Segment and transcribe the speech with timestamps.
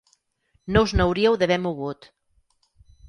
[0.77, 2.09] No us n'hauríeu d'haver mogut.